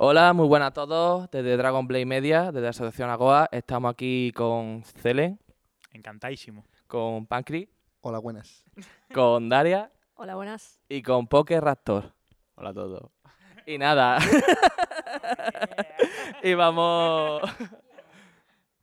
[0.00, 1.28] Hola, muy buenas a todos.
[1.30, 5.40] Desde Dragon Blade Media, desde la Asociación Agoa, estamos aquí con Celen,
[5.92, 6.64] Encantadísimo.
[6.86, 7.68] con Pancri,
[8.00, 8.64] Hola, buenas.
[9.12, 10.80] con Daria Hola, buenas.
[10.88, 12.12] y con Poker Raptor.
[12.54, 13.10] Hola a todos.
[13.66, 14.18] Y nada.
[16.42, 17.42] y vamos.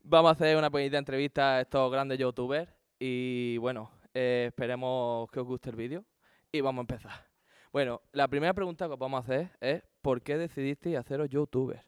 [0.02, 2.70] Vamos a hacer una pequeñita entrevista a estos grandes youtubers.
[2.98, 6.04] Y bueno, eh, esperemos que os guste el vídeo.
[6.52, 7.26] Y vamos a empezar.
[7.72, 11.84] Bueno, la primera pregunta que os vamos a hacer es: ¿por qué decidisteis haceros youtubers?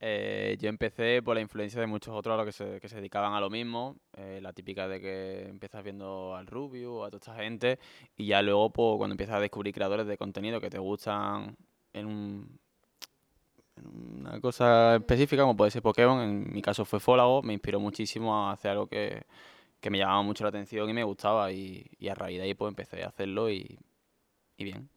[0.00, 2.96] Eh, yo empecé por la influencia de muchos otros a los que se, que se
[2.96, 3.96] dedicaban a lo mismo.
[4.16, 7.78] eh, la típica de que empiezas viendo al Rubio, a toda esta gente.
[8.16, 11.54] Y ya luego, pues, cuando empiezas a descubrir creadores de contenido que te gustan
[11.92, 12.58] en, un,
[13.76, 18.34] una cosa específica, como puede ser Pokémon, en mi caso fue Fólago, me inspiró muchísimo
[18.34, 19.26] a hacer algo que,
[19.90, 21.52] me llamaba mucho la atención y me gustaba.
[21.52, 23.78] Y, y a raíz de ahí, pues, empecé a hacerlo y
[24.56, 24.91] bien.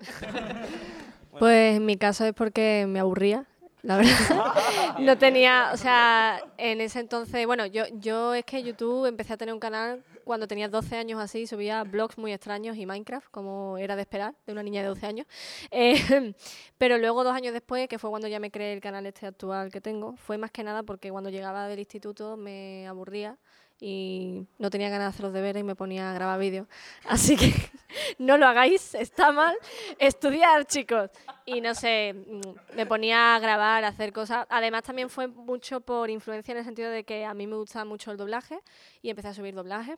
[1.38, 3.46] Pues en mi caso es porque me aburría,
[3.82, 4.12] la verdad.
[4.98, 9.36] no tenía, o sea, en ese entonces, bueno, yo, yo es que YouTube empecé a
[9.36, 13.78] tener un canal cuando tenía 12 años así, subía blogs muy extraños y Minecraft, como
[13.78, 15.26] era de esperar, de una niña de 12 años.
[15.70, 16.34] Eh,
[16.78, 19.70] pero luego, dos años después, que fue cuando ya me creé el canal este actual
[19.70, 23.38] que tengo, fue más que nada porque cuando llegaba del instituto me aburría
[23.80, 26.68] y no tenía ganas de hacer los deberes y me ponía a grabar vídeos.
[27.08, 27.54] Así que
[28.18, 29.56] no lo hagáis, está mal.
[29.98, 31.10] Estudiar, chicos.
[31.46, 34.46] Y no sé, mm, me ponía a grabar, a hacer cosas.
[34.50, 37.84] Además, también fue mucho por influencia en el sentido de que a mí me gusta
[37.84, 38.60] mucho el doblaje
[39.00, 39.96] y empecé a subir doblaje.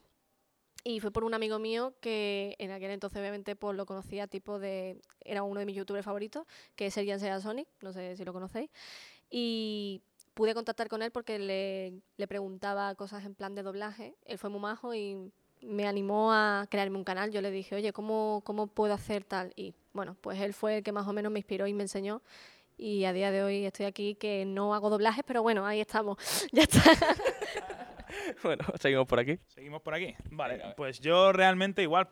[0.84, 4.58] Y fue por un amigo mío que en aquel entonces obviamente pues lo conocía tipo
[4.58, 5.00] de...
[5.20, 6.44] Era uno de mis youtubers favoritos,
[6.74, 8.68] que es Serian Sea Sonic, no sé si lo conocéis.
[9.30, 10.02] Y
[10.34, 14.16] pude contactar con él porque le, le preguntaba cosas en plan de doblaje.
[14.24, 17.30] Él fue muy majo y me animó a crearme un canal.
[17.30, 19.52] Yo le dije, oye, ¿cómo, ¿cómo puedo hacer tal?
[19.56, 22.22] Y bueno, pues él fue el que más o menos me inspiró y me enseñó.
[22.76, 26.18] Y a día de hoy estoy aquí que no hago doblajes, pero bueno, ahí estamos.
[26.52, 26.82] Ya está.
[28.42, 29.38] Bueno, seguimos por aquí.
[29.46, 30.14] Seguimos por aquí.
[30.30, 32.08] Vale, pues yo realmente igual,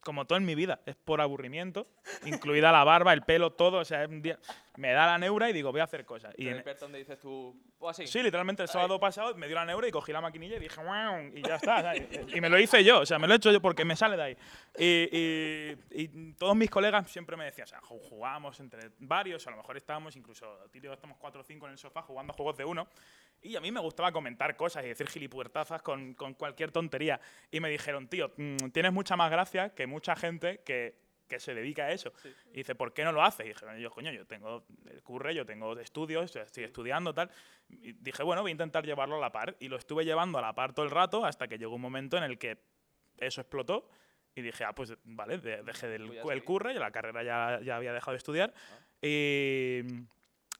[0.00, 1.86] como todo en mi vida, es por aburrimiento,
[2.24, 3.78] incluida la barba, el pelo, todo.
[3.78, 4.40] O sea, un día
[4.80, 6.34] me da la neura y digo, voy a hacer cosas.
[6.38, 8.06] Y en- donde dices tú, o así.
[8.06, 10.82] sí, literalmente el sábado pasado me dio la neura y cogí la maquinilla y dije,
[10.82, 11.82] "Guau", y ya está.
[11.82, 12.08] ¿sabes?
[12.34, 14.16] Y me lo hice yo, o sea, me lo he hecho yo porque me sale
[14.16, 14.36] de ahí.
[14.78, 19.46] Y, y- y todos mis colegas siempre me decían, o sea, ju- jugábamos entre varios,
[19.46, 22.56] a lo mejor estábamos incluso, tío, estamos cuatro o cinco en el sofá jugando juegos
[22.56, 22.88] de uno.
[23.42, 27.20] Y a mí me gustaba comentar cosas y decir gilipuertazas con, con cualquier tontería.
[27.50, 30.94] Y me dijeron, tío, mm, tienes mucha más gracia que mucha gente que,
[31.30, 32.12] que se dedica a eso.
[32.52, 33.46] Y dice, ¿por qué no lo haces?
[33.46, 37.30] Y dije, yo, coño, yo tengo el curre, yo tengo estudios, estoy estudiando, tal.
[37.70, 39.56] Y dije, bueno, voy a intentar llevarlo a la par.
[39.60, 42.18] Y lo estuve llevando a la par todo el rato hasta que llegó un momento
[42.18, 42.58] en el que
[43.16, 43.88] eso explotó.
[44.34, 47.92] Y dije, ah, pues vale, de- dejé del, el curre, la carrera ya, ya había
[47.92, 48.52] dejado de estudiar.
[49.02, 49.82] Y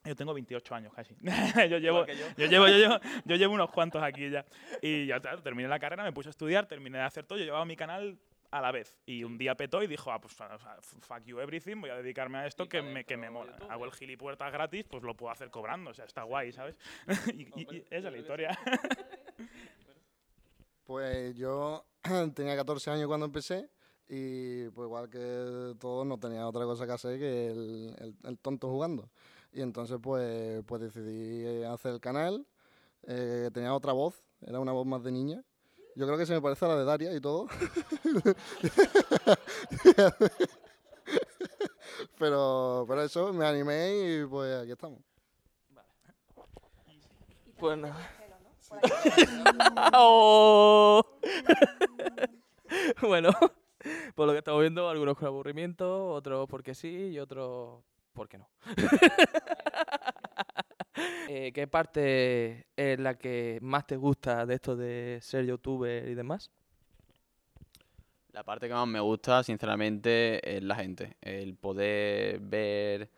[0.05, 1.15] yo tengo 28 años casi.
[1.71, 2.15] yo, llevo, yo.
[2.37, 4.45] yo, llevo, yo, llevo, yo llevo unos cuantos aquí ya.
[4.81, 7.39] Y ya terminé la carrera, me puse a estudiar, terminé de hacer todo.
[7.39, 8.19] Yo llevaba mi canal
[8.51, 8.97] a la vez.
[9.07, 12.47] Y un día petó y dijo, ah, pues fuck you everything, voy a dedicarme a
[12.47, 13.53] esto que me, que me mola.
[13.53, 13.71] YouTube.
[13.71, 15.91] Hago el gilipuertas gratis, pues lo puedo hacer cobrando.
[15.91, 16.77] O sea, está guay, ¿sabes?
[17.35, 18.59] y, y- y esa es la historia.
[20.85, 21.85] Pues yo
[22.35, 23.71] tenía 14 años cuando empecé
[24.09, 28.39] y pues igual que todos no tenía otra cosa que hacer que el, el- el
[28.39, 29.09] tonto jugando.
[29.53, 32.47] Y entonces pues, pues decidí hacer el canal.
[33.07, 35.45] eh, tenía otra voz, era una voz más de niña.
[35.97, 37.47] Yo creo que se me parece a la de Daria y todo.
[42.19, 45.01] pero, pero eso, me animé y pues aquí estamos.
[47.59, 47.95] Pues no.
[49.93, 51.03] Oh.
[53.03, 53.31] bueno,
[54.15, 58.49] por lo que estamos viendo, algunos con aburrimiento, otros porque sí y otros porque no.
[61.29, 66.15] Eh, ¿Qué parte es la que más te gusta de esto de ser youtuber y
[66.15, 66.51] demás?
[68.33, 71.17] La parte que más me gusta, sinceramente, es la gente.
[71.21, 73.11] El poder ver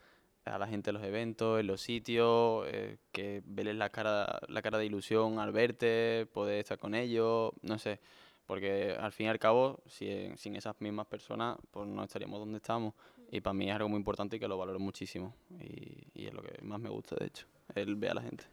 [0.44, 4.62] a la gente en los eventos, en los sitios, eh, que verles la cara, la
[4.62, 8.00] cara de ilusión al verte, poder estar con ellos, no sé.
[8.46, 12.56] Porque al fin y al cabo, si, sin esas mismas personas, pues no estaríamos donde
[12.56, 12.94] estamos.
[13.32, 15.34] Y para mí es algo muy importante y que lo valoro muchísimo.
[15.58, 18.44] Y, y es lo que más me gusta, de hecho, el ver a la gente.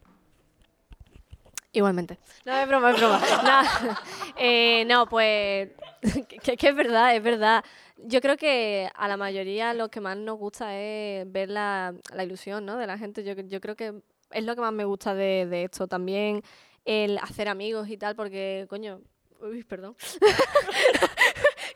[1.74, 2.18] Igualmente.
[2.46, 3.22] No, es broma, es broma.
[3.44, 3.98] No,
[4.38, 5.72] eh, no, pues
[6.44, 7.64] que, que es verdad, es verdad.
[7.98, 12.24] Yo creo que a la mayoría lo que más nos gusta es ver la, la
[12.24, 12.78] ilusión ¿no?
[12.78, 13.26] de la gente.
[13.26, 15.88] Yo, yo creo que es lo que más me gusta de, de esto.
[15.88, 16.42] También
[16.86, 19.02] el hacer amigos y tal, porque, coño,
[19.42, 19.98] uy, perdón.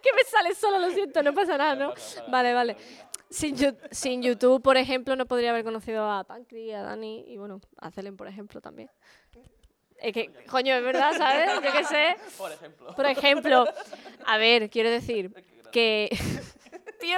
[0.03, 1.93] Que me sale solo, lo siento, no pasa nada, ¿no?
[2.27, 2.77] Vale, vale.
[3.29, 3.55] Sin,
[3.89, 7.89] sin YouTube, por ejemplo, no podría haber conocido a Pancri, a Dani y, bueno, a
[7.89, 8.91] Celen, por ejemplo, también.
[9.97, 11.49] Es que, coño, es verdad, ¿sabes?
[11.63, 12.15] Yo qué sé.
[12.37, 12.95] Por ejemplo.
[12.95, 13.65] Por ejemplo,
[14.25, 15.33] a ver, quiero decir
[15.71, 16.09] que,
[16.99, 17.17] tío,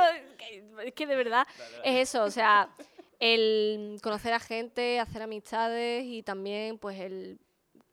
[0.83, 1.45] es que de verdad
[1.83, 2.69] es eso, o sea,
[3.19, 7.39] el conocer a gente, hacer amistades y también, pues, el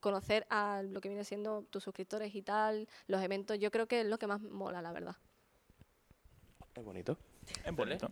[0.03, 4.03] conocer a lo que viene siendo tus suscriptores y tal, los eventos, yo creo que
[4.03, 5.17] es lo que más mola, la verdad.
[6.75, 7.17] Es bonito.
[7.65, 8.11] Es bonito.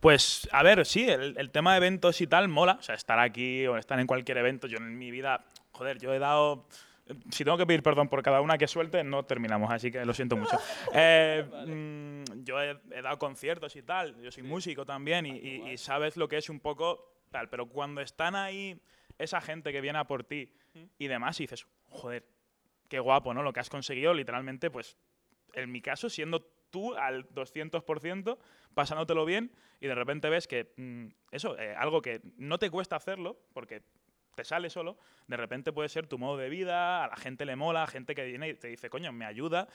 [0.00, 2.76] Pues, a ver, sí, el, el tema de eventos y tal mola.
[2.78, 4.66] O sea, estar aquí o estar en cualquier evento.
[4.66, 6.66] Yo en mi vida, joder, yo he dado.
[7.30, 10.14] Si tengo que pedir perdón por cada una que suelte, no terminamos, así que lo
[10.14, 10.56] siento mucho.
[10.94, 15.70] Eh, mm, yo he, he dado conciertos y tal, yo soy músico también y, y-
[15.72, 18.80] y sabes lo que es un poco tal, pero cuando están ahí
[19.22, 20.52] esa gente que viene a por ti
[20.98, 22.26] y demás, y dices, joder,
[22.88, 23.42] qué guapo, ¿no?
[23.42, 24.96] Lo que has conseguido, literalmente, pues,
[25.54, 26.40] en mi caso, siendo
[26.70, 28.38] tú al 200%,
[28.74, 32.96] pasándotelo bien, y de repente ves que mm, eso, eh, algo que no te cuesta
[32.96, 33.82] hacerlo, porque
[34.34, 37.56] te sale solo, de repente puede ser tu modo de vida, a la gente le
[37.56, 39.68] mola, gente que viene y te dice, coño, me ayuda,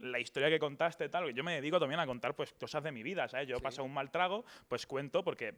[0.00, 3.02] la historia que contaste, tal, yo me dedico también a contar pues cosas de mi
[3.02, 3.48] vida, ¿sabes?
[3.48, 5.54] Yo he pasado un mal trago, pues cuento porque,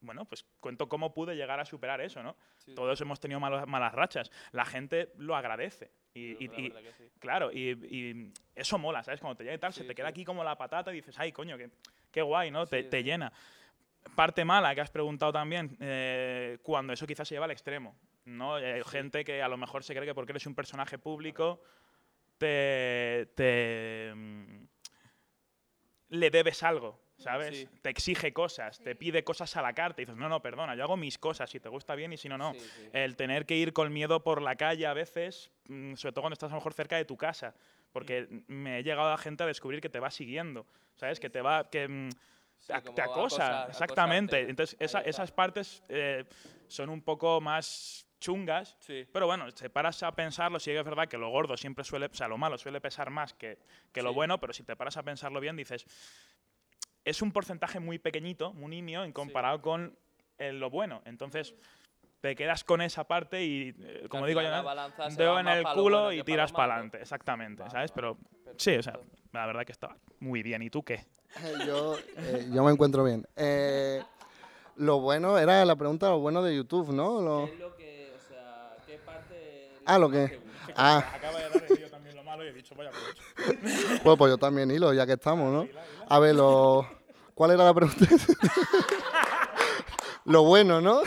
[0.00, 2.36] bueno, pues cuento cómo pude llegar a superar eso, ¿no?
[2.74, 5.90] Todos hemos tenido malos- malas rachas, la gente lo agradece.
[6.14, 6.70] Y, y- y-
[7.18, 9.20] Claro, y, y eso mola, ¿sabes?
[9.20, 11.32] Cuando te llega y tal, se te queda aquí como la patata y dices, ay,
[11.32, 11.70] coño, qué,
[12.10, 12.66] qué guay, ¿no?
[12.66, 13.32] te, te llena.
[14.16, 17.94] Parte mala que has preguntado también, eh, cuando eso quizás se lleva al extremo,
[18.24, 18.58] ¿no?
[18.58, 21.60] Eh, Hay gente que a lo mejor se cree que porque eres un personaje público
[22.38, 24.64] te, te mm,
[26.10, 27.56] le debes algo, ¿sabes?
[27.58, 27.68] Sí.
[27.82, 30.82] Te exige cosas, te pide cosas a la carta y dices, no, no, perdona, yo
[30.84, 32.52] hago mis cosas, si te gusta bien y si no, no.
[32.92, 36.34] El tener que ir con miedo por la calle a veces, mm, sobre todo cuando
[36.34, 37.54] estás a lo mejor cerca de tu casa,
[37.92, 38.52] porque Mm.
[38.52, 41.20] me he llegado a gente a descubrir que te va siguiendo, ¿sabes?
[41.20, 42.08] Que te va, que mm,
[42.66, 44.36] te, te acosa, acosa- exactamente.
[44.36, 44.50] acosarte.
[44.50, 46.24] Entonces, esa- esas partes eh,
[46.68, 49.06] son un poco más chungas, Sí.
[49.10, 52.04] pero bueno, te paras a pensarlo, sí que es verdad que lo gordo siempre suele,
[52.06, 53.58] o sea, lo malo suele pesar más que,
[53.92, 55.86] que lo bueno, pero si te paras a pensarlo bien, dices,
[57.10, 59.96] es un porcentaje muy pequeñito, muy nimio, en comparado con
[60.38, 61.02] eh, lo bueno.
[61.04, 61.54] Entonces,
[62.20, 64.48] te quedas con esa parte y, eh, como digo yo,
[65.16, 67.92] dedo en el culo bueno y tiras para adelante, exactamente, ¿sabes?
[67.92, 68.16] Pero
[68.56, 68.98] sí, o sea,
[69.32, 70.62] la verdad que está muy bien.
[70.62, 71.04] ¿Y tú qué?
[71.66, 73.26] yo, eh, yo me encuentro bien.
[73.36, 74.02] Eh,
[74.76, 77.20] lo bueno era la pregunta, lo bueno de YouTube, ¿no?
[77.20, 80.40] Lo- ¿Qué es lo que, o sea, qué parte Ah, lo que.
[80.76, 84.30] Ah, Acaba de dar el yo también lo malo y he dicho, vaya pues, pues
[84.30, 85.68] yo también hilo, ya que estamos, ¿no?
[86.08, 86.86] A ver, lo.
[87.40, 88.04] ¿Cuál era la pregunta?
[90.26, 91.00] lo bueno, ¿no?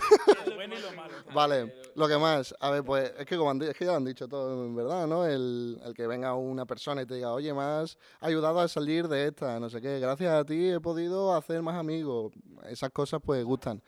[0.48, 1.14] Lo bueno y lo malo.
[1.32, 3.98] Vale, lo que más, a ver, pues es que como han es que ya lo
[3.98, 5.28] han dicho todo, en verdad, ¿no?
[5.28, 9.28] El, el que venga una persona y te diga, oye, has ayudado a salir de
[9.28, 12.34] esta, no sé qué, gracias a ti he podido hacer más amigos.
[12.68, 13.84] Esas cosas pues gustan.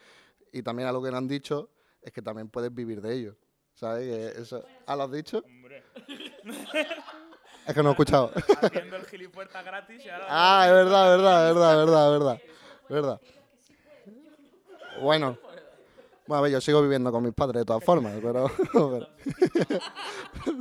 [0.53, 3.35] Y también a lo que le han dicho es que también puedes vivir de ello.
[3.73, 4.37] ¿Sabes?
[4.37, 5.43] Eso, ¿Ah, lo has dicho?
[5.43, 5.83] Hombre,
[7.67, 8.31] Es que no he escuchado.
[8.61, 10.25] haciendo el gilipuerta gratis y ahora...
[10.29, 12.41] Ah, es verdad, es verdad, es verdad, es verdad, es verdad.
[12.89, 13.21] Verdad.
[15.01, 15.37] Bueno.
[16.27, 18.49] Bueno, a ver, yo sigo viviendo con mis padres de todas formas, pero...
[18.73, 19.07] pero,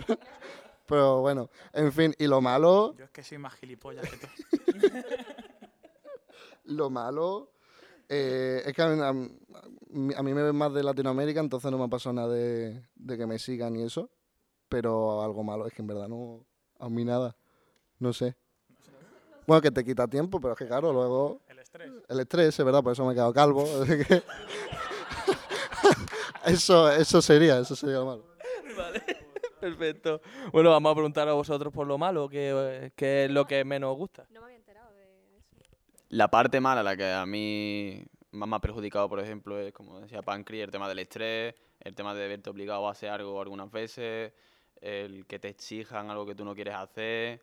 [0.87, 4.27] pero bueno, en fin, y lo malo, Yo es que soy más gilipollas que tú.
[6.65, 7.51] lo malo
[8.09, 11.71] eh, es que a mí, a mí- a mí me ven más de Latinoamérica, entonces
[11.71, 14.11] no me ha pasado nada de, de que me sigan y eso,
[14.69, 16.45] pero algo malo es que en verdad no,
[16.79, 17.37] a mí nada,
[17.99, 18.35] no sé.
[19.47, 21.41] Bueno, que te quita tiempo, pero es que claro, luego...
[21.49, 21.93] El estrés.
[22.09, 23.65] El estrés, es verdad, por eso me he quedado calvo.
[23.87, 24.23] que-
[26.47, 28.25] eso, eso sería, eso sería lo malo.
[28.77, 29.03] Vale,
[29.61, 30.21] perfecto.
[30.53, 33.93] Bueno, vamos a preguntar a vosotros por lo malo, ¿qué, qué es lo que menos
[33.93, 34.27] os gusta?
[34.31, 35.59] No me había enterado de eso.
[36.11, 38.03] La parte mala, la que a mí
[38.33, 41.95] más me ha perjudicado, por ejemplo, es, como decía Pancri, el tema del estrés, el
[41.95, 44.33] tema de verte obligado a hacer algo algunas veces,
[44.81, 47.41] el que te exijan algo que tú no quieres hacer,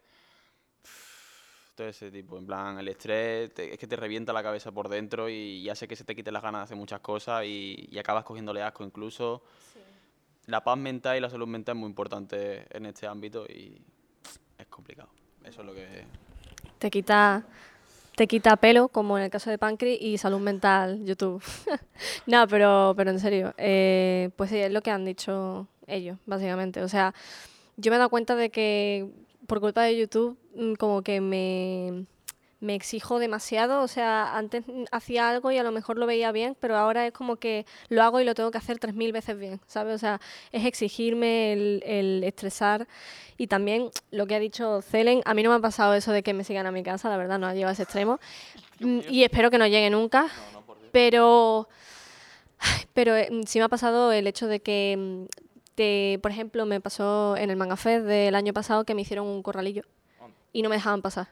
[1.75, 4.89] todo ese tipo, en plan, el estrés, te- es que te revienta la cabeza por
[4.89, 7.87] dentro y, y hace que se te quiten las ganas de hacer muchas cosas y,
[7.89, 9.41] y acabas cogiéndole asco incluso.
[10.47, 13.81] La paz mental y la salud mental es muy importante en este ámbito y
[14.57, 15.09] es complicado.
[15.43, 16.03] Eso es lo que...
[16.77, 17.43] Te quita,
[18.15, 21.41] te quita pelo, como en el caso de Pancri, y salud mental, YouTube.
[22.25, 26.81] no, pero, pero en serio, eh, pues sí, es lo que han dicho ellos, básicamente.
[26.81, 27.13] O sea,
[27.77, 29.09] yo me he dado cuenta de que
[29.47, 32.05] por culpa de YouTube, mm, como que me,
[32.61, 36.55] me exijo demasiado, o sea, antes hacía algo y a lo mejor lo veía bien,
[36.59, 39.37] pero ahora es como que lo hago y lo tengo que hacer tres mil veces
[39.37, 39.95] bien, ¿sabes?
[39.95, 40.21] O sea,
[40.51, 42.87] es exigirme el, el estresar.
[43.37, 46.21] Y también lo que ha dicho Celen, a mí no me ha pasado eso de
[46.21, 48.19] que me sigan a mi casa, la verdad, no ha llegado a ese extremo.
[48.79, 50.27] Mm, y espero que no llegue nunca,
[50.91, 51.67] pero,
[52.59, 55.25] ay, pero eh, mm, sí me ha pasado el hecho de que,
[55.73, 59.01] mm, de, por ejemplo, me pasó en el Manga Fest del año pasado que me
[59.01, 59.83] hicieron un corralillo
[60.53, 61.29] y no me dejaban pasar.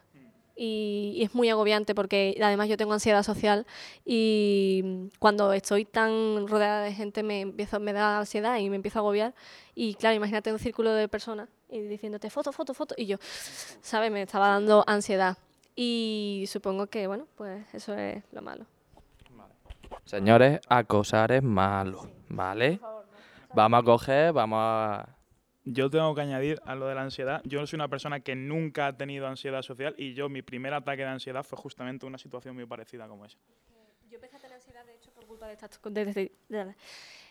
[0.56, 3.66] Y, y es muy agobiante porque además yo tengo ansiedad social
[4.04, 8.76] y mm, cuando estoy tan rodeada de gente me, empiezo, me da ansiedad y me
[8.76, 9.34] empiezo a agobiar.
[9.74, 12.96] Y claro, imagínate un círculo de personas y diciéndote foto, foto, foto.
[12.98, 13.18] Y yo,
[13.82, 14.12] ¿sabes?
[14.12, 15.38] Me estaba dando ansiedad.
[15.76, 18.66] Y supongo que, bueno, pues eso es lo malo.
[20.04, 22.82] Señores, acosar es malo, ¿vale?
[23.54, 25.16] Vamos a coger, vamos a...
[25.66, 27.42] Yo tengo que añadir a lo de la ansiedad.
[27.44, 31.04] Yo soy una persona que nunca ha tenido ansiedad social y yo mi primer ataque
[31.04, 33.38] de ansiedad fue justamente una situación muy parecida como esa.
[34.10, 36.32] Yo empecé a tener ansiedad, de hecho, por culpa de estas de- de- de-
[36.66, 36.76] de-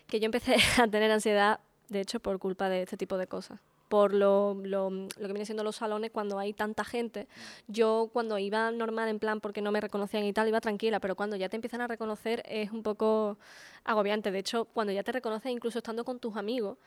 [0.06, 3.60] que yo empecé a tener ansiedad, de hecho, por culpa de este tipo de cosas.
[3.88, 7.26] Por lo, lo, lo que viene siendo los salones cuando hay tanta gente.
[7.66, 11.16] Yo cuando iba normal, en plan, porque no me reconocían y tal, iba tranquila, pero
[11.16, 13.38] cuando ya te empiezan a reconocer es un poco
[13.85, 14.30] agobiante.
[14.30, 16.78] De hecho, cuando ya te reconocen, incluso estando con tus amigos,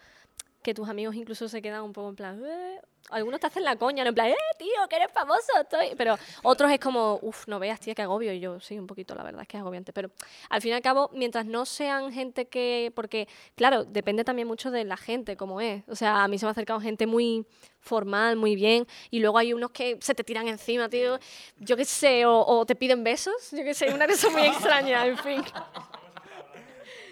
[0.63, 3.75] que tus amigos incluso se quedan un poco en plan, "Eh", algunos te hacen la
[3.75, 4.10] coña, ¿no?
[4.10, 5.96] en plan, eh, tío, que eres famoso, estoy.
[5.98, 8.32] Pero otros es como, uff, no veas, tía, que agobio.
[8.32, 9.91] Y yo, sí, un poquito, la verdad es que es agobiante.
[9.91, 10.12] Pero
[10.50, 12.91] al fin y al cabo, mientras no sean gente que.
[12.96, 15.84] Porque, claro, depende también mucho de la gente, como es.
[15.89, 17.46] O sea, a mí se me ha acercado gente muy
[17.80, 21.18] formal, muy bien, y luego hay unos que se te tiran encima, tío.
[21.58, 25.06] Yo qué sé, o, o te piden besos, yo qué sé, una cosa muy extraña,
[25.08, 25.44] en fin.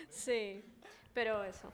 [0.10, 0.64] Sí,
[1.14, 1.72] pero eso.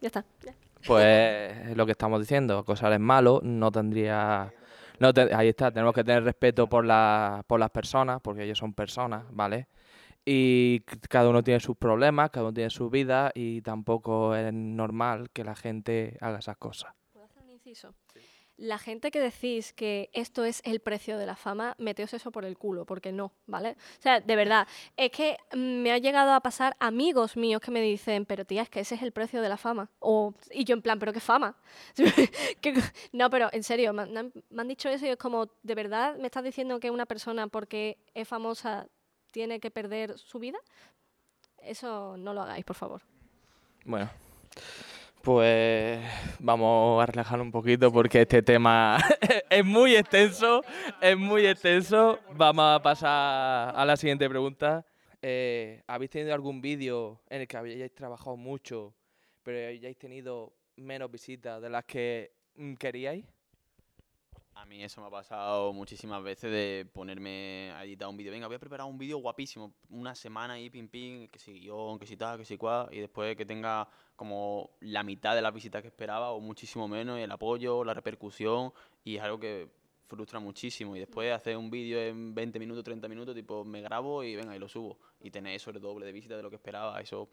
[0.00, 0.24] Ya está.
[0.44, 0.54] ya.
[0.86, 4.52] Pues lo que estamos diciendo, acosar es malo, no tendría...
[4.98, 8.58] No te- ahí está, tenemos que tener respeto por, la- por las personas, porque ellos
[8.58, 9.66] son personas, ¿vale?
[10.24, 15.30] Y cada uno tiene sus problemas, cada uno tiene su vida y tampoco es normal
[15.30, 16.92] que la gente haga esas cosas.
[17.12, 17.94] ¿Puedo hacer un inciso?
[18.58, 22.44] La gente que decís que esto es el precio de la fama, meteos eso por
[22.44, 23.70] el culo, porque no, ¿vale?
[23.98, 27.80] O sea, de verdad, es que me ha llegado a pasar amigos míos que me
[27.80, 29.90] dicen, pero tía, es que ese es el precio de la fama.
[29.98, 31.56] O, y yo en plan, ¿pero qué fama?
[32.60, 32.80] ¿Qué co-
[33.12, 36.16] no, pero en serio, me han, me han dicho eso y es como, ¿de verdad
[36.18, 38.86] me estás diciendo que una persona porque es famosa
[39.32, 40.58] tiene que perder su vida?
[41.58, 43.02] Eso no lo hagáis, por favor.
[43.84, 44.10] Bueno,
[45.22, 46.00] pues
[46.40, 48.98] vamos a relajar un poquito porque este tema
[49.50, 50.62] es muy extenso,
[51.00, 52.18] es muy extenso.
[52.34, 54.84] Vamos a pasar a la siguiente pregunta.
[55.20, 58.94] Eh, ¿Habéis tenido algún vídeo en el que hayáis trabajado mucho,
[59.42, 63.24] pero hayáis tenido menos visitas de las que mm, queríais?
[64.62, 68.30] A mí eso me ha pasado muchísimas veces de ponerme a editar un vídeo.
[68.30, 69.74] Venga, voy a preparar un vídeo guapísimo.
[69.90, 72.88] Una semana ahí, pim, pim, que si guion, que si tal, que si cual.
[72.92, 77.18] Y después que tenga como la mitad de las visitas que esperaba o muchísimo menos.
[77.18, 78.72] Y el apoyo, la repercusión.
[79.02, 79.68] Y es algo que
[80.06, 80.94] frustra muchísimo.
[80.94, 84.54] Y después hacer un vídeo en 20 minutos, 30 minutos, tipo, me grabo y venga,
[84.54, 84.96] y lo subo.
[85.18, 87.00] Y tener eso el doble de visitas de lo que esperaba.
[87.00, 87.28] Eso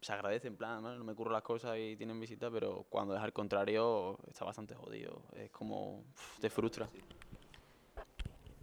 [0.00, 3.14] se agradece, en plan, "Bueno, no me curro las cosas y tienen visitas, pero cuando
[3.14, 5.22] es al contrario, está bastante jodido.
[5.36, 6.02] Es como,
[6.40, 6.88] te frustra.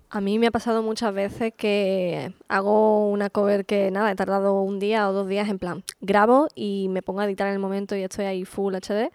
[0.09, 4.61] A mí me ha pasado muchas veces que hago una cover que nada, he tardado
[4.61, 7.59] un día o dos días en plan, grabo y me pongo a editar en el
[7.59, 9.11] momento y estoy ahí full HD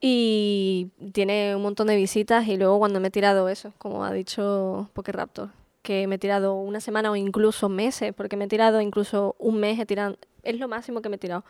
[0.00, 4.10] y tiene un montón de visitas y luego cuando me he tirado eso, como ha
[4.12, 5.50] dicho Raptor,
[5.82, 9.58] que me he tirado una semana o incluso meses, porque me he tirado incluso un
[9.60, 11.44] mes, he tirado, es lo máximo que me he tirado,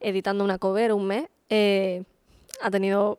[0.00, 2.04] editando una cover un mes, eh,
[2.60, 3.18] ha tenido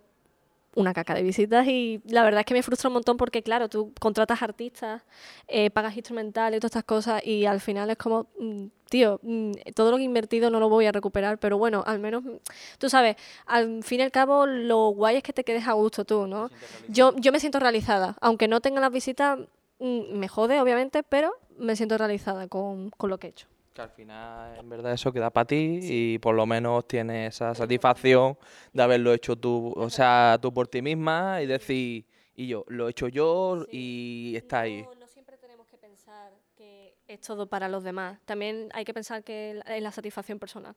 [0.75, 3.69] una caca de visitas y la verdad es que me frustra un montón porque, claro,
[3.69, 5.03] tú contratas artistas,
[5.47, 9.51] eh, pagas instrumentales y todas estas cosas y al final es como, mm, tío, mm,
[9.75, 12.37] todo lo que he invertido no lo voy a recuperar, pero bueno, al menos, mm,
[12.79, 16.05] tú sabes, al fin y al cabo lo guay es que te quedes a gusto
[16.05, 16.49] tú, ¿no?
[16.87, 19.39] Yo, yo me siento realizada, aunque no tenga las visitas,
[19.83, 23.47] me jode, obviamente, pero me siento realizada con, con lo que he hecho.
[23.73, 27.55] Que al final, en verdad, eso queda para ti y por lo menos tienes esa
[27.55, 28.37] satisfacción
[28.71, 32.87] de haberlo hecho tú, o sea, tú por ti misma y decir, y yo, lo
[32.87, 34.85] he hecho yo y está ahí.
[34.99, 38.19] No, siempre tenemos que pensar que es todo para los demás.
[38.25, 40.75] También hay que pensar que es la satisfacción personal.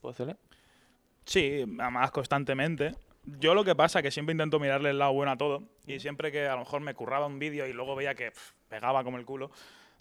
[0.00, 0.36] ¿Puedo hacerle?
[1.24, 2.94] Sí, además constantemente.
[3.26, 5.98] Yo lo que pasa es que siempre intento mirarle el lado bueno a todo y
[5.98, 8.32] siempre que a lo mejor me curraba un vídeo y luego veía que
[8.68, 9.50] pegaba como el culo,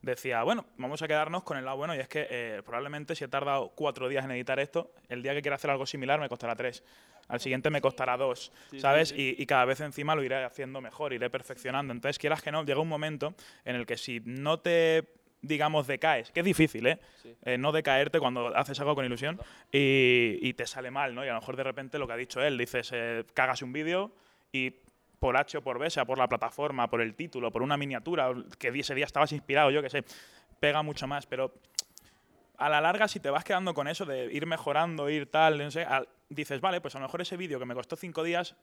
[0.03, 3.23] decía, bueno, vamos a quedarnos con el lado bueno y es que eh, probablemente si
[3.23, 6.29] he tardado cuatro días en editar esto, el día que quiera hacer algo similar me
[6.29, 6.83] costará tres.
[7.27, 9.11] al siguiente me costará dos, ¿sabes?
[9.11, 11.91] Y, y cada vez encima lo iré haciendo mejor, iré perfeccionando.
[11.93, 15.05] Entonces, quieras que no, llega un momento en el que si no te
[15.47, 16.99] digamos, decaes, que es difícil, ¿eh?
[17.43, 19.39] Eh, no decaerte cuando haces algo con ilusión
[19.71, 21.23] y, y te sale mal, ¿no?
[21.23, 23.71] Y a lo mejor de repente lo que ha dicho él, dices, eh, cagas un
[23.73, 24.11] vídeo
[24.51, 24.73] y
[25.19, 28.31] por H o por B, sea por la plataforma, por el título, por una miniatura,
[28.59, 30.03] que ese día estabas inspirado, yo qué sé,
[30.59, 31.53] pega mucho más, pero
[32.57, 35.71] a la larga si te vas quedando con eso de ir mejorando, ir tal, no
[35.71, 38.55] sé, al- dices, vale, pues a lo mejor ese vídeo que me costó cinco días,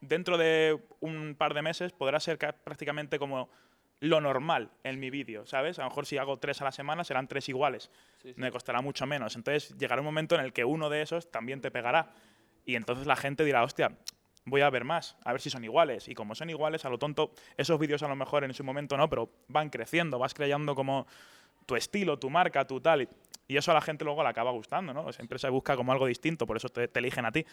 [0.00, 3.48] dentro de un par de meses podrá ser ca- prácticamente como
[4.02, 5.78] lo normal en mi vídeo, ¿sabes?
[5.78, 7.88] A lo mejor si hago tres a la semana serán tres iguales,
[8.34, 9.36] me costará mucho menos.
[9.36, 12.10] Entonces llegará un momento en el que uno de esos también te pegará.
[12.66, 13.92] Y entonces la gente dirá, hostia,
[14.44, 16.08] voy a ver más, a ver si son iguales.
[16.08, 18.96] Y como son iguales, a lo tonto, esos vídeos a lo mejor en su momento
[18.96, 21.06] no, pero van creciendo, vas creando como
[21.64, 23.02] tu estilo, tu marca, tu tal.
[23.02, 23.08] Y,
[23.46, 25.12] y eso a la gente luego le acaba gustando, ¿no?
[25.12, 27.46] Siempre se busca como algo distinto, por eso te, te eligen a ti.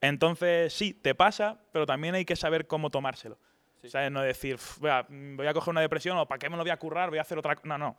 [0.00, 3.38] Entonces, sí, te pasa, pero también hay que saber cómo tomárselo.
[3.88, 4.10] ¿Sabes?
[4.12, 6.62] No decir, "Uf, vea, mm, voy a coger una depresión o para qué me lo
[6.62, 7.66] voy a currar, voy a hacer otra cosa.
[7.68, 7.96] No, no.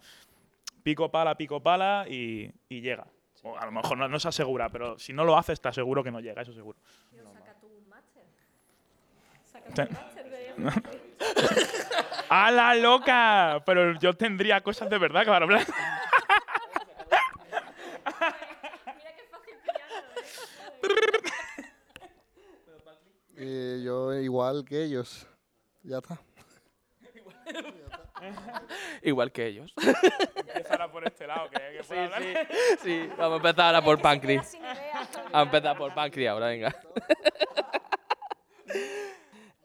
[0.82, 3.06] Pico pala, pico pala y, y llega.
[3.44, 6.04] O a lo mejor no, no se asegura, pero si no lo haces, te aseguro
[6.04, 6.78] que no llega, eso seguro.
[9.76, 9.88] Te-
[12.30, 13.62] ¡A la loca!
[13.66, 15.66] Pero yo tendría cosas de verdad que para hablar.
[23.36, 25.28] Y yo igual que ellos.
[25.84, 26.20] Ya está.
[29.02, 29.74] Igual que ellos.
[30.36, 32.24] Empezar a por este lado, que, que puedo hablar.
[32.82, 34.58] sí, vamos a empezar ahora por Pancris.
[34.62, 36.76] Vamos a empezar por Pancris ahora, venga.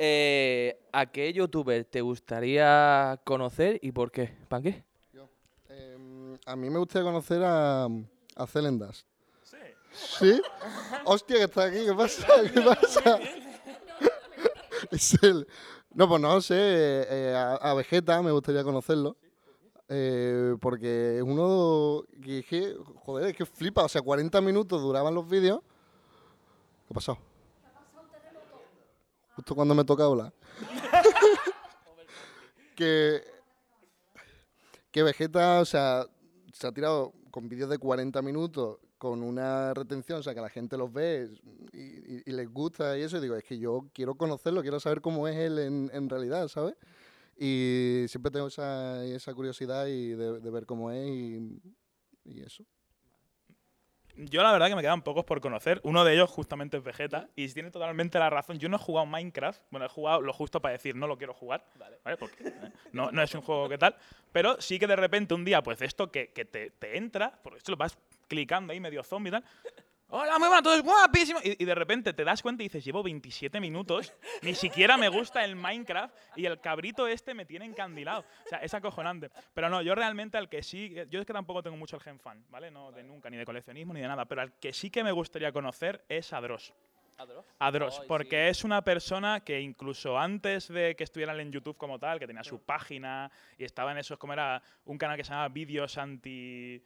[0.00, 4.32] Eh, ¿A qué youtuber te gustaría conocer y por qué?
[4.48, 4.76] ¿Pancris?
[5.68, 7.87] Em, a mí me gustaría conocer a,
[8.37, 9.04] a Celendas.
[9.42, 9.56] Sí.
[9.90, 10.42] ¿Sí?
[11.04, 11.84] Hostia, que está aquí.
[11.84, 12.26] ¿Qué pasa?
[12.54, 13.18] ¿Qué pasa?
[14.92, 15.46] es él.
[15.95, 16.54] No, pues no sé.
[16.57, 19.16] eh, a, Vegeta me gustaría conocerlo.
[19.88, 23.85] eh, porque es uno que, que, joder, es que flipa.
[23.85, 25.61] O sea, 40 minutos duraban los vídeos.
[26.87, 27.18] ¿Qué ha pasado?
[29.37, 30.33] Justo cuando me toca hablar.
[32.76, 33.23] que,
[34.90, 36.04] que Vegeta, o sea,
[36.52, 40.50] se ha tirado con vídeos de 40 minutos con una retención, o sea, que la
[40.50, 41.30] gente los ve
[41.73, 44.80] y, y- y les gusta y eso, y digo, es que yo quiero conocerlo, quiero
[44.80, 46.75] saber cómo es él en, en realidad, ¿sabes?
[47.39, 51.63] Y siempre tengo esa, esa curiosidad y de, de ver cómo es y,
[52.25, 52.65] y eso.
[54.17, 55.80] Yo la verdad que me quedan pocos por conocer.
[55.84, 58.58] Uno de ellos justamente es Vegeta y tiene totalmente la razón.
[58.58, 59.63] Yo no he jugado Minecraft.
[59.71, 61.65] Bueno, he jugado lo justo para decir no lo quiero jugar.
[62.04, 62.17] ¿vale?
[62.17, 63.95] Porque eh, no, no es un juego que tal.
[64.32, 67.58] Pero sí que de repente un día, pues esto que, que te, te entra, porque
[67.58, 67.97] esto lo vas
[68.28, 69.45] clicando ahí medio zombie y tal.
[70.10, 71.38] Hola, muy buenas, todo es guapísimo.
[71.45, 75.10] Y, y de repente te das cuenta y dices, llevo 27 minutos, ni siquiera me
[75.10, 78.25] gusta el Minecraft y el cabrito este me tiene encandilado.
[78.47, 79.28] O sea, es acojonante.
[79.52, 82.19] Pero no, yo realmente al que sí, yo es que tampoco tengo mucho el gen
[82.19, 82.71] fan, ¿vale?
[82.71, 84.25] No de nunca, ni de coleccionismo, ni de nada.
[84.25, 86.73] Pero al que sí que me gustaría conocer es a Dross.
[87.58, 88.50] A Dross, Ay, porque sí.
[88.50, 92.45] es una persona que incluso antes de que estuvieran en YouTube como tal, que tenía
[92.45, 96.82] su página y estaba en esos, como era un canal que se llamaba Vídeos Anti...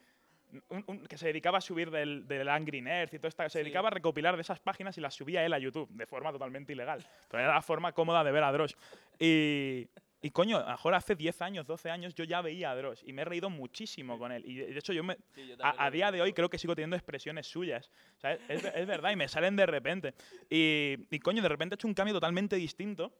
[0.68, 3.58] un- un- que se dedicaba a subir del, del Angry Nerd y todo esto, se
[3.60, 6.72] dedicaba a recopilar de esas páginas y las subía él a YouTube de forma totalmente
[6.72, 7.04] ilegal.
[7.30, 8.76] Pero era la forma cómoda de ver a Dross.
[9.18, 9.88] Y,
[10.20, 13.02] y coño, a lo mejor hace 10 años, 12 años yo ya veía a Dross
[13.04, 14.44] y me he reído muchísimo con él.
[14.46, 15.16] Y de hecho yo me,
[15.62, 17.90] a, a día de hoy creo que sigo teniendo expresiones suyas.
[18.18, 18.40] ¿sabes?
[18.48, 20.14] Es, ve- es verdad, y me salen de repente.
[20.50, 23.12] Y, y coño, de repente he hecho un cambio totalmente distinto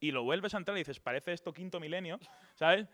[0.00, 2.18] y lo vuelves a entrar y dices, parece esto quinto milenio,
[2.54, 2.86] ¿sabes?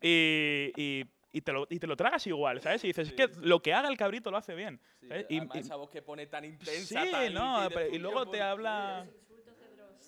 [0.00, 1.04] Y, y-
[1.36, 2.82] y te lo, y te lo tragas igual, ¿sabes?
[2.84, 4.80] Y dices, es que lo que haga el cabrito lo hace bien.
[5.06, 5.26] ¿sabes?
[5.28, 7.04] Y- y- esa voz que pone tan Sí, intensa.
[7.10, 9.06] tan no, pero- y luego te habla...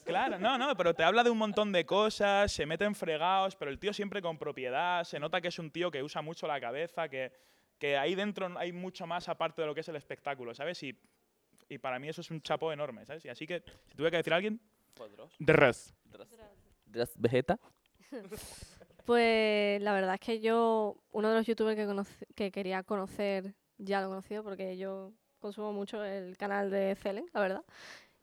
[0.05, 3.57] Claro, no, no, pero te habla de un montón de cosas, se mete en fregados,
[3.57, 6.47] pero el tío siempre con propiedad, se nota que es un tío que usa mucho
[6.47, 7.31] la cabeza, que,
[7.79, 10.83] que ahí dentro hay mucho más aparte de lo que es el espectáculo, ¿sabes?
[10.83, 10.99] Y,
[11.69, 13.23] y para mí eso es un chapo enorme, ¿sabes?
[13.27, 14.59] Y así que, si tuve que decir a alguien,
[14.95, 15.35] Pues Dross.
[15.39, 15.95] Dress.
[16.87, 17.59] Dross Vegeta.
[19.09, 23.55] Pues la verdad es que yo, uno de los youtubers que, conoce- que quería conocer,
[23.79, 27.65] ya lo he conocido porque yo consumo mucho el canal de Celen, la verdad.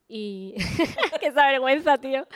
[0.07, 0.55] Y
[1.21, 2.27] esa vergüenza, tío.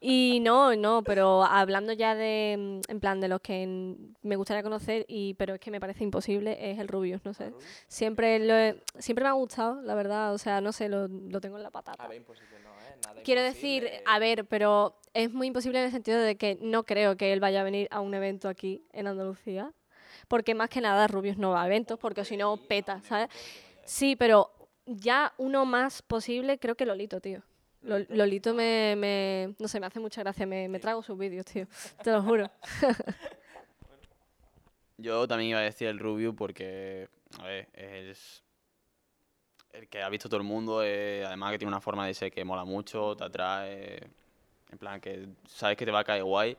[0.00, 4.62] Y no, no, pero hablando ya de, mm, en plan, de los que me gustaría
[4.62, 7.52] conocer, y pero es que me parece imposible, es el Rubius, no sé.
[7.88, 11.40] Siempre, lo he- siempre me ha gustado, la verdad, o sea, no sé, lo, lo
[11.40, 12.04] tengo en la patata.
[12.04, 12.96] A ver, imposible no, ¿eh?
[13.04, 16.84] Nada Quiero decir, a ver, pero es muy imposible en el sentido de que no
[16.84, 19.72] creo que él vaya a venir a un evento aquí en Andalucía.
[20.28, 23.28] Porque más que nada Rubius no va a eventos, porque si no peta, ¿sabes?
[23.84, 24.50] Sí, pero
[24.86, 27.42] ya uno más posible, creo que Lolito, tío.
[27.82, 31.44] Lol- Lolito me, me- no sé, me hace mucha gracia, me, me trago sus vídeos,
[31.46, 31.66] tío.
[32.02, 32.50] Te lo juro.
[34.98, 38.42] Yo también iba a decir el Rubio porque, a ver, es
[39.72, 42.32] el que ha visto todo el mundo, eh, además que tiene una forma de ser
[42.32, 44.00] que mola mucho, te atrae,
[44.70, 46.56] en plan que sabes que te va a caer guay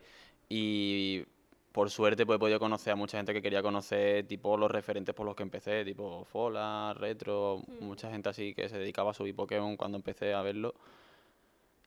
[0.49, 1.23] y
[1.71, 5.13] por suerte pues he podido conocer a mucha gente que quería conocer, tipo los referentes
[5.13, 9.35] por los que empecé, tipo Fola, Retro, mucha gente así que se dedicaba a subir
[9.35, 10.73] Pokémon cuando empecé a verlo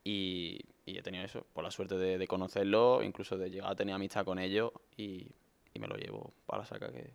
[0.05, 3.75] y, y he tenido eso, por la suerte de, de conocerlo, incluso de llegar a
[3.75, 5.27] tener amistad con ellos y,
[5.75, 7.11] y me lo llevo para la saca que...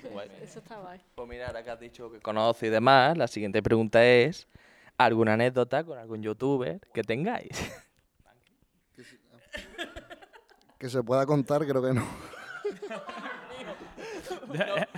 [0.00, 0.30] que guay.
[0.42, 1.00] Eso está guay.
[1.14, 4.48] Pues mira, ahora que has dicho que conoces y demás, la siguiente pregunta es,
[4.96, 7.50] ¿alguna anécdota con algún youtuber que tengáis?
[10.82, 12.04] Que se pueda contar, creo que no.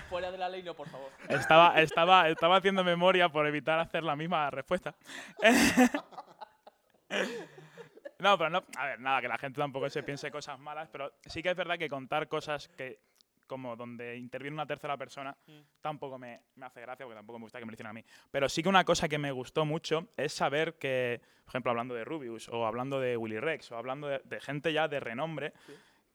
[0.09, 1.11] fuera de la ley no, por favor.
[1.29, 4.95] Estaba, estaba, estaba haciendo memoria por evitar hacer la misma respuesta.
[8.19, 11.13] No, pero no, a ver, nada, que la gente tampoco se piense cosas malas, pero
[11.27, 13.01] sí que es verdad que contar cosas que,
[13.47, 15.37] como donde interviene una tercera persona,
[15.81, 18.05] tampoco me, me hace gracia, porque tampoco me gusta que me lo hicieran a mí.
[18.31, 21.95] Pero sí que una cosa que me gustó mucho es saber que, por ejemplo, hablando
[21.95, 25.53] de Rubius, o hablando de Willy Rex, o hablando de, de gente ya de renombre,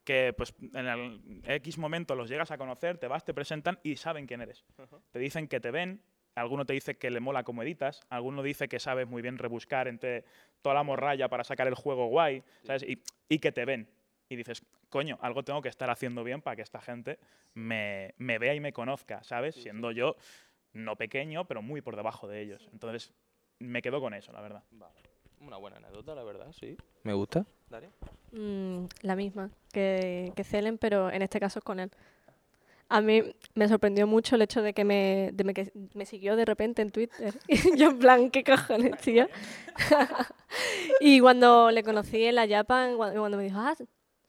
[0.04, 3.96] que pues en el X momento los llegas a conocer, te vas, te presentan y
[3.96, 4.64] saben quién eres.
[5.12, 6.02] Te dicen que te ven,
[6.34, 9.88] alguno te dice que le mola cómo editas, alguno dice que sabes muy bien rebuscar
[9.88, 10.24] entre
[10.62, 12.82] toda la morralla para sacar el juego guay, ¿sabes?
[12.82, 13.88] Y, y que te ven.
[14.28, 17.18] Y dices, coño, algo tengo que estar haciendo bien para que esta gente
[17.54, 19.54] me, me vea y me conozca, ¿sabes?
[19.54, 20.16] Siendo yo
[20.72, 22.68] no pequeño, pero muy por debajo de ellos.
[22.72, 23.12] Entonces,
[23.58, 24.62] me quedo con eso, la verdad.
[25.40, 26.76] Una buena anécdota, la verdad, sí.
[27.02, 27.46] Me gusta.
[27.70, 27.90] Daria.
[28.32, 31.90] Mm, la misma que, que Celen, pero en este caso es con él.
[32.88, 33.22] A mí
[33.54, 36.82] me sorprendió mucho el hecho de que me, de me, que me siguió de repente
[36.82, 37.34] en Twitter.
[37.48, 39.28] Y yo en plan, ¿qué cojones, tío?
[41.00, 43.74] y cuando le conocí en la Japan, cua- cuando me dijo, ah,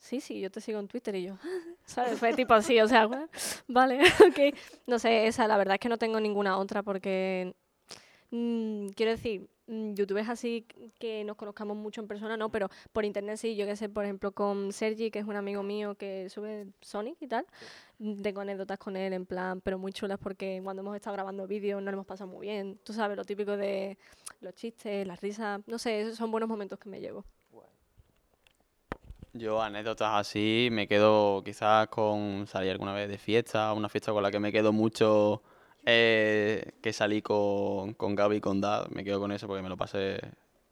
[0.02, 1.16] sí, sí, yo te sigo en Twitter.
[1.16, 1.38] Y yo,
[1.86, 2.20] ¿sabes?
[2.20, 3.30] Fue tipo así, o sea, "Bueno,
[3.68, 4.58] vale, ok.
[4.88, 7.56] No sé, esa, la verdad es que no tengo ninguna otra porque,
[8.32, 10.68] mm, quiero decir, mm, youtubers así
[11.00, 14.06] que nos conozcamos mucho en persona, no, pero por internet sí, yo que sé, por
[14.06, 17.46] ejemplo, con Sergi, que es un amigo mío que sube Sonic y tal,
[18.00, 21.48] mm, tengo anécdotas con él en plan, pero muy chulas porque cuando hemos estado grabando
[21.48, 23.98] vídeos no lo hemos pasado muy bien, tú sabes, lo típico de
[24.42, 27.26] los chistes, las risas, no sé, esos son buenos momentos que me llevo.
[29.34, 34.24] Yo anécdotas así me quedo quizás con salir alguna vez de fiesta, una fiesta con
[34.24, 35.42] la que me quedo mucho,
[35.86, 39.70] eh, que salí con, con Gaby y con Dad, me quedo con eso porque me
[39.70, 40.20] lo pasé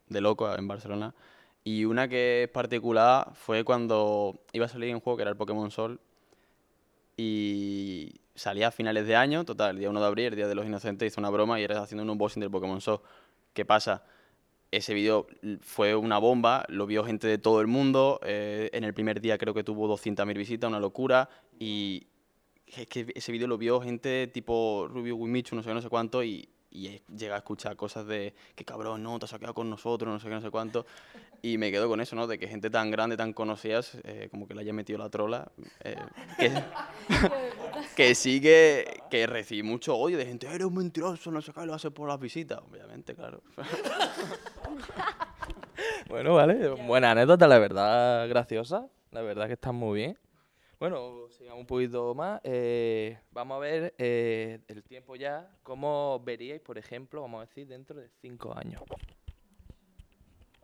[0.08, 1.14] de loco en Barcelona.
[1.64, 5.36] Y una que es particular fue cuando iba a salir un juego que era el
[5.38, 5.98] Pokémon Sol
[7.16, 10.54] y salía a finales de año, total, el día 1 de abril, el día de
[10.54, 13.00] los inocentes, hizo una broma y era haciendo un unboxing del Pokémon Sol.
[13.54, 14.04] ¿Qué pasa?
[14.70, 15.26] Ese vídeo
[15.60, 18.20] fue una bomba, lo vio gente de todo el mundo.
[18.24, 21.28] eh, en el primer día creo que tuvo 200.000 visitas, una locura.
[21.58, 22.06] Y
[22.66, 26.22] es que ese vídeo lo vio gente tipo Rubio Wimichu, no sé no sé cuánto.
[26.22, 30.12] Y, y llega a escuchar cosas de que cabrón, no, te has quedado con nosotros,
[30.12, 30.86] no sé qué, no sé cuánto.
[31.42, 32.26] Y me quedo con eso, ¿no?
[32.26, 35.50] De que gente tan grande, tan conocida, eh, como que le haya metido la trola.
[35.80, 35.96] eh,
[36.38, 36.52] que,
[37.96, 41.66] que sí que, que recibí mucho odio de gente, eres un mentiroso, no sé qué,
[41.66, 42.60] lo haces por las visitas.
[42.70, 43.42] Obviamente, claro.
[46.08, 46.68] Bueno, vale.
[46.86, 48.88] Buena anécdota, la verdad, graciosa.
[49.12, 50.18] La verdad que está muy bien.
[50.80, 52.40] Bueno, sigamos un poquito más.
[52.42, 55.46] eh, vamos a ver eh, el tiempo ya.
[55.62, 58.82] ¿Cómo veríais, por ejemplo, vamos a decir, dentro de cinco años?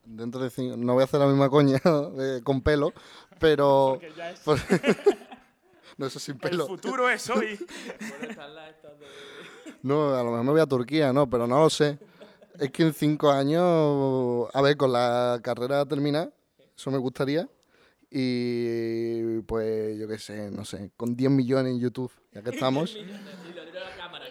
[0.05, 1.79] Dentro de cinco, no voy a hacer la misma coña
[2.19, 2.95] eh, con pelo,
[3.39, 3.99] pero...
[4.01, 4.43] Porque ya es-
[5.99, 6.67] no, eso sin el pelo.
[6.67, 7.59] futuro es hoy.
[9.83, 11.99] No, a lo mejor me voy a Turquía, no, pero no lo sé.
[12.59, 16.31] Es que en cinco años, a ver, con la carrera terminada,
[16.75, 17.47] eso me gustaría.
[18.11, 22.97] Y pues, yo qué sé, no sé, con 10 millones en YouTube, ya que estamos.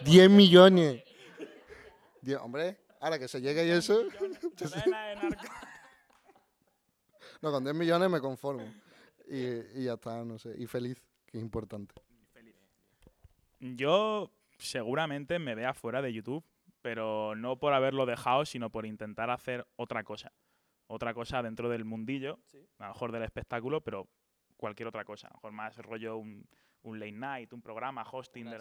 [0.04, 1.02] 10 millones.
[2.40, 4.02] Hombre, ahora que se llegue y eso.
[7.42, 8.64] No, con 10 millones me conformo.
[9.28, 10.54] Y, y ya está, no sé.
[10.58, 11.94] Y feliz, que es importante.
[13.60, 16.44] Yo seguramente me vea fuera de YouTube,
[16.82, 20.32] pero no por haberlo dejado, sino por intentar hacer otra cosa.
[20.88, 22.38] Otra cosa dentro del mundillo,
[22.78, 24.08] a lo mejor del espectáculo, pero
[24.56, 25.28] cualquier otra cosa.
[25.28, 26.46] A lo mejor más rollo un,
[26.82, 28.58] un late night, un programa, hosting, de-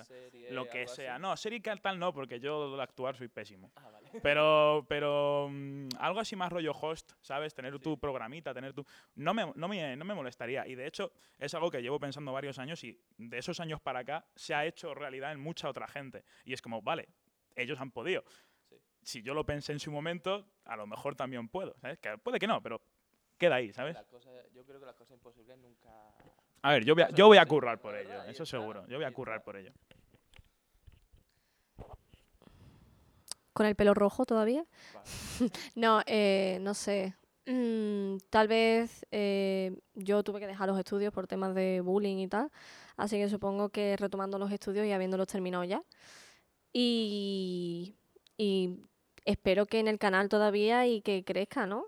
[0.51, 1.19] lo que sea.
[1.19, 3.71] No, serie tal no, porque yo de actuar soy pésimo.
[4.23, 7.53] Pero, pero mm, algo así más rollo host, ¿sabes?
[7.53, 8.83] Tener tu programita, tener tu...
[9.15, 10.65] No me, no, me, no me molestaría.
[10.67, 13.99] Y de hecho es algo que llevo pensando varios años y de esos años para
[13.99, 16.23] acá se ha hecho realidad en mucha otra gente.
[16.45, 17.09] Y es como, vale,
[17.55, 18.23] ellos han podido.
[19.05, 21.99] Si yo lo pensé en su momento, a lo mejor también puedo, ¿sabes?
[21.99, 22.81] Que puede que no, pero
[23.37, 23.95] queda ahí, ¿sabes?
[24.51, 25.89] Yo creo que las cosas imposibles nunca...
[26.63, 28.87] A ver, yo voy a, yo voy a currar por ello, eso es seguro.
[28.87, 29.71] Yo voy a currar por ello.
[33.53, 34.65] ¿Con el pelo rojo todavía?
[35.75, 37.15] no, eh, no sé.
[37.45, 42.27] Mm, tal vez eh, yo tuve que dejar los estudios por temas de bullying y
[42.27, 42.51] tal.
[42.97, 45.83] Así que supongo que retomando los estudios y habiéndolos terminado ya.
[46.73, 47.95] Y,
[48.35, 48.79] y
[49.25, 51.85] espero que en el canal todavía y que crezca, ¿no?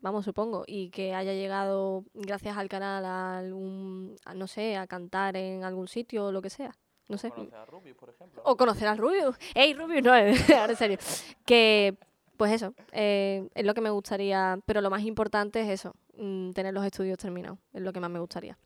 [0.00, 0.64] Vamos, supongo.
[0.66, 5.64] Y que haya llegado, gracias al canal, a algún, a, no sé, a cantar en
[5.64, 6.74] algún sitio o lo que sea.
[7.08, 7.30] No sé.
[7.30, 8.42] Conocer a Rubius, por ejemplo.
[8.44, 9.36] O conocer al Rubius.
[9.54, 10.02] ¡Ey, Rubius!
[10.02, 10.12] No,
[10.60, 10.98] ahora en serio.
[11.44, 11.96] Que,
[12.36, 14.58] pues eso, eh, es lo que me gustaría.
[14.66, 17.58] Pero lo más importante es eso, mm, tener los estudios terminados.
[17.72, 18.58] Es lo que más me gustaría.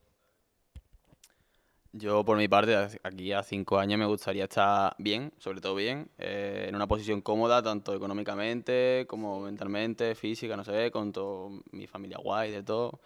[1.94, 6.08] Yo, por mi parte, aquí a cinco años me gustaría estar bien, sobre todo bien,
[6.16, 11.86] eh, en una posición cómoda, tanto económicamente como mentalmente, física, no sé, con toda mi
[11.86, 12.98] familia guay, de todo.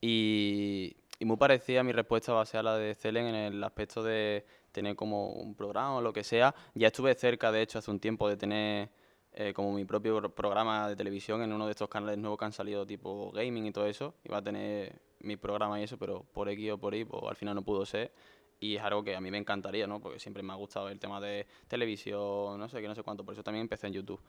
[0.00, 3.64] Y, y muy parecida mi respuesta va a ser a la de Celen en el
[3.64, 6.54] aspecto de tener como un programa o lo que sea.
[6.74, 8.88] Ya estuve cerca, de hecho, hace un tiempo de tener
[9.34, 12.44] eh, como mi propio pro- programa de televisión en uno de estos canales nuevos que
[12.44, 14.14] han salido, tipo gaming y todo eso.
[14.24, 17.36] Iba a tener mi programa y eso, pero por X o por Y, pues al
[17.36, 18.12] final no pudo ser.
[18.60, 20.00] Y es algo que a mí me encantaría, ¿no?
[20.00, 23.24] Porque siempre me ha gustado el tema de televisión, no sé qué, no sé cuánto.
[23.24, 24.20] Por eso también empecé en YouTube.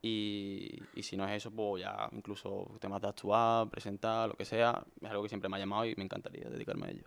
[0.00, 4.44] Y, y si no es eso, pues ya incluso temas de actuar, presentar, lo que
[4.44, 7.04] sea, es algo que siempre me ha llamado y me encantaría dedicarme a ello.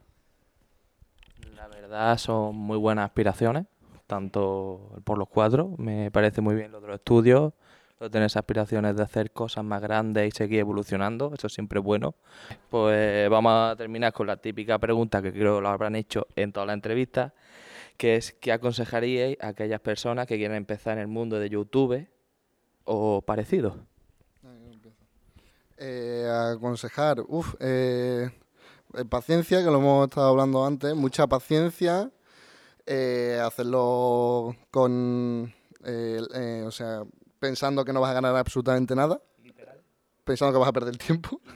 [1.55, 3.65] La verdad son muy buenas aspiraciones,
[4.07, 5.75] tanto por los cuatro.
[5.77, 7.53] Me parece muy bien lo de los estudios,
[7.99, 11.79] lo de tener esas aspiraciones de hacer cosas más grandes y seguir evolucionando, eso siempre
[11.79, 12.15] es bueno.
[12.69, 16.67] Pues vamos a terminar con la típica pregunta que creo lo habrán hecho en todas
[16.67, 17.33] las entrevistas,
[17.97, 22.07] que es ¿qué aconsejaríais a aquellas personas que quieren empezar en el mundo de YouTube
[22.83, 23.77] o parecido?
[25.77, 28.29] Eh, aconsejar, uff, eh,
[28.93, 32.09] eh, paciencia, que lo hemos estado hablando antes, mucha paciencia,
[32.85, 37.03] eh, hacerlo con, eh, eh, o sea,
[37.39, 39.21] pensando que no vas a ganar absolutamente nada,
[40.23, 41.41] pensando que vas a perder tiempo.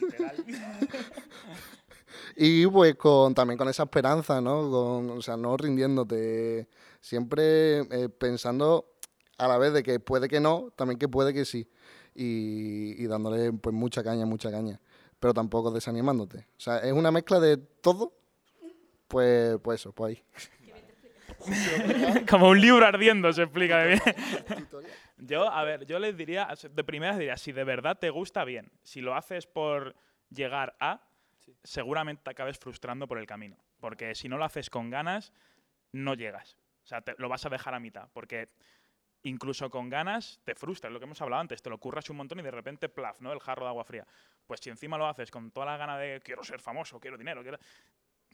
[2.42, 4.72] Y pues con, también con esa esperanza, ¿no?
[4.72, 6.70] Con, o sea, no rindiéndote,
[7.02, 7.84] siempre
[8.18, 8.94] pensando
[9.38, 11.70] a la vez de que puede que no, también que puede que sí.
[12.16, 14.80] Y, y dándole pues mucha caña, mucha caña.
[15.20, 16.48] Pero tampoco desanimándote.
[16.58, 18.14] O sea, es una mezcla de todo,
[19.10, 20.24] pues, pues eso, pues ahí.
[22.30, 24.00] Como un libro ardiendo, se explica bien.
[25.18, 28.72] Yo, a ver, yo les diría, de primeras diría, si de verdad te gusta, bien.
[28.84, 29.96] Si lo haces por
[30.30, 31.02] llegar a,
[31.64, 33.58] seguramente te acabes frustrando por el camino.
[33.80, 35.34] Porque si no lo haces con ganas,
[35.92, 36.58] no llegas.
[36.84, 38.08] O sea, te- lo vas a dejar a mitad.
[38.14, 38.50] Porque
[39.24, 41.62] incluso con ganas te frustra, es lo que hemos hablado antes.
[41.62, 43.34] Te lo curras un montón y de repente, plaf, ¿no?
[43.34, 44.06] El jarro de agua fría.
[44.48, 47.42] Pues si encima lo haces con toda la gana de quiero ser famoso, quiero dinero,
[47.42, 47.58] quiero...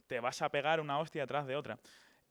[0.08, 1.80] te vas a pegar una hostia atrás de otra.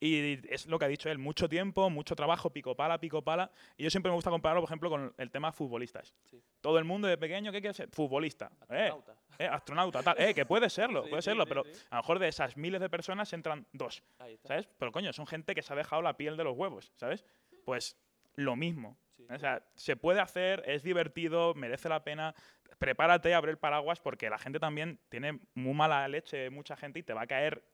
[0.00, 3.50] Y es lo que ha dicho él, mucho tiempo, mucho trabajo, pico pala, pico pala.
[3.76, 6.14] Y yo siempre me gusta compararlo, por ejemplo, con el tema futbolistas.
[6.30, 6.42] Sí.
[6.61, 7.88] Todo el mundo de pequeño, ¿qué quiere ser?
[7.90, 8.50] Futbolista.
[8.68, 9.14] Eh, Astronauta.
[9.38, 10.16] eh, astronauta, tal.
[10.20, 12.80] Eh, que puede serlo, Sí, puede sí, serlo, pero a lo mejor de esas miles
[12.80, 14.02] de personas entran dos.
[14.44, 14.68] ¿sabes?
[14.78, 17.24] Pero coño, son gente que se ha dejado la piel de los huevos, ¿sabes?
[17.64, 17.96] Pues
[18.35, 18.98] lo mismo.
[19.30, 22.35] O sea, se puede hacer, es divertido, merece la pena.
[22.78, 26.98] Prepárate a abrir el paraguas porque la gente también tiene muy mala leche, mucha gente,
[26.98, 27.64] y te va a caer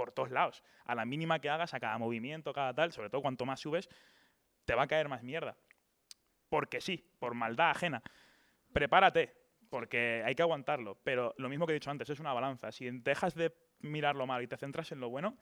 [0.00, 0.64] por todos lados.
[0.86, 3.86] A la mínima que hagas, a cada movimiento, cada tal, sobre todo cuanto más subes,
[4.64, 5.58] te va a caer más mierda.
[6.48, 8.02] Porque sí, por maldad ajena.
[8.72, 9.36] Prepárate,
[9.68, 10.98] porque hay que aguantarlo.
[11.04, 12.72] Pero lo mismo que he dicho antes, es una balanza.
[12.72, 15.36] Si dejas de mirar lo malo y te centras en lo bueno,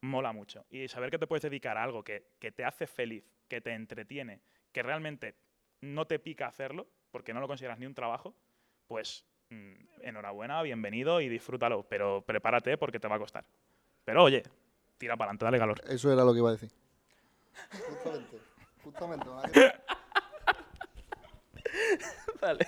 [0.00, 0.64] mola mucho.
[0.70, 3.74] Y saber que te puedes dedicar a algo que, que te hace feliz, que te
[3.74, 4.40] entretiene,
[4.72, 5.34] que realmente
[5.82, 8.34] no te pica hacerlo, porque no lo consideras ni un trabajo,
[8.86, 11.82] pues mm, enhorabuena, bienvenido y disfrútalo.
[11.90, 13.44] Pero prepárate porque te va a costar.
[14.08, 14.42] Pero oye,
[14.96, 15.82] tira para adelante, dale calor.
[15.86, 16.70] Eso era lo que iba a decir.
[18.02, 18.38] Justamente,
[18.82, 19.28] justamente.
[19.28, 19.72] ¿verdad que-
[22.40, 22.66] Vale.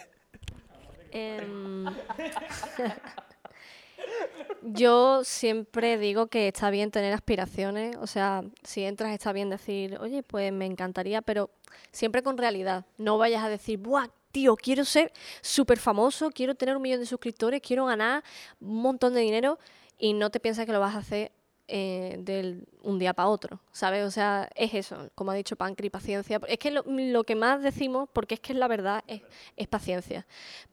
[1.12, 1.86] Em,
[4.62, 9.96] yo siempre digo que está bien tener aspiraciones, o sea, si entras está bien decir,
[9.98, 11.48] oye, pues me encantaría, pero
[11.90, 12.84] siempre con realidad.
[12.98, 14.08] No vayas a decir, ¡buah!
[14.30, 18.22] Tío, quiero ser súper famoso, quiero tener un millón de suscriptores, quiero ganar
[18.60, 19.58] un montón de dinero
[20.00, 21.30] y no te piensas que lo vas a hacer
[21.68, 24.04] eh, del un día para otro, ¿sabes?
[24.04, 26.40] O sea, es eso, como ha dicho Pancri, paciencia.
[26.48, 29.22] Es que lo, lo que más decimos, porque es que es la verdad, es,
[29.56, 30.26] es paciencia.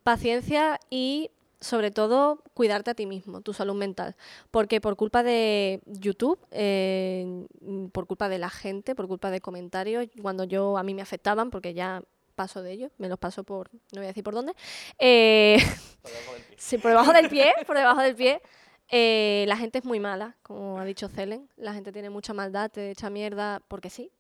[0.04, 4.16] Paciencia y sobre todo cuidarte a ti mismo, tu salud mental.
[4.52, 7.46] Porque por culpa de YouTube, eh,
[7.92, 11.50] por culpa de la gente, por culpa de comentarios, cuando yo a mí me afectaban,
[11.50, 12.02] porque ya
[12.36, 14.54] paso de ellos, me los paso por, no voy a decir por dónde.
[15.00, 15.58] Eh,
[16.58, 18.42] sí, por debajo del pie, por debajo del pie.
[18.90, 21.50] Eh, la gente es muy mala, como ha dicho Celen.
[21.58, 24.12] La gente tiene mucha maldad, te echa mierda porque sí.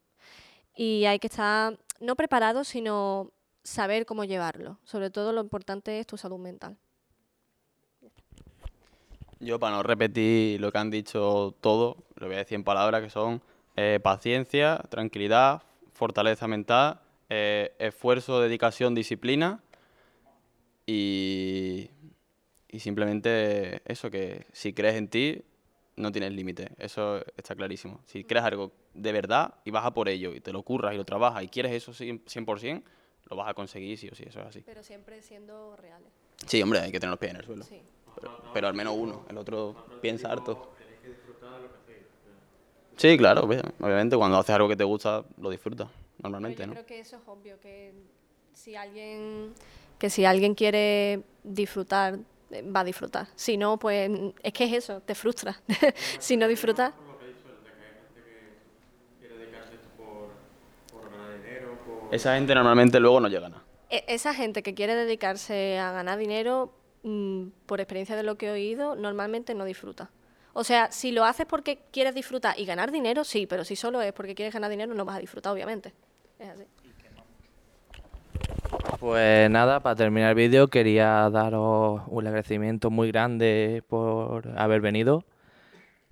[0.75, 3.31] Y hay que estar no preparado, sino
[3.63, 4.79] saber cómo llevarlo.
[4.83, 6.77] Sobre todo lo importante es tu salud mental.
[9.39, 13.03] Yo, para no repetir lo que han dicho todo, lo voy a decir en palabras
[13.03, 13.41] que son
[13.75, 15.61] eh, paciencia, tranquilidad,
[15.93, 16.99] fortaleza mental,
[17.29, 19.61] eh, esfuerzo, dedicación, disciplina
[20.87, 21.89] y,
[22.69, 25.41] y simplemente eso, que si crees en ti,
[25.95, 26.69] no tienes límite.
[26.77, 28.01] Eso está clarísimo.
[28.05, 30.97] Si crees algo de verdad y vas a por ello y te lo curras y
[30.97, 32.83] lo trabajas y quieres eso 100%,
[33.29, 34.61] lo vas a conseguir sí o sí, eso es así.
[34.65, 36.09] Pero siempre siendo reales.
[36.45, 37.63] Sí, hombre, hay que tener los pies en el suelo.
[37.63, 37.81] Sí.
[38.15, 40.57] Pero, pero al menos uno, el otro piensa harto.
[42.97, 46.67] Sí, claro, obvia- obviamente cuando haces algo que te gusta, lo disfrutas, Pero normalmente, yo
[46.67, 46.73] ¿no?
[46.73, 47.93] creo que eso es obvio, que
[48.53, 49.53] si alguien,
[49.99, 52.17] que si alguien quiere disfrutar,
[52.51, 53.27] va a disfrutar.
[53.35, 54.09] Si no, pues
[54.43, 55.61] es que es eso, te frustra.
[56.19, 56.93] si no disfrutas.
[62.11, 63.65] Esa gente normalmente luego no llega a nada.
[63.89, 68.47] E- Esa gente que quiere dedicarse a ganar dinero, mm, por experiencia de lo que
[68.47, 70.09] he oído, normalmente no disfruta.
[70.53, 74.01] O sea, si lo haces porque quieres disfrutar y ganar dinero, sí, pero si solo
[74.01, 75.93] es porque quieres ganar dinero, no vas a disfrutar, obviamente.
[76.39, 76.63] Es así.
[78.99, 85.23] Pues nada, para terminar el vídeo quería daros un agradecimiento muy grande por haber venido.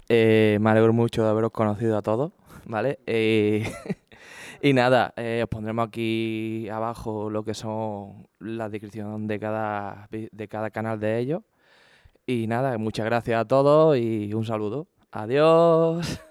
[0.07, 2.31] Eh, me alegro mucho de haberos conocido a todos,
[2.65, 2.99] ¿vale?
[3.07, 3.63] Eh,
[4.61, 10.47] y nada, eh, os pondremos aquí abajo lo que son la descripción de cada, de
[10.47, 11.41] cada canal de ellos.
[12.27, 14.87] Y nada, muchas gracias a todos y un saludo.
[15.11, 16.21] Adiós.